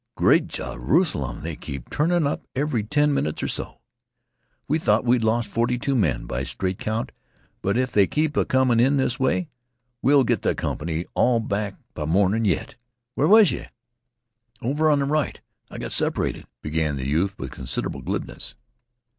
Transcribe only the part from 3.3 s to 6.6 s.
or so! We thought we'd lost forty two men by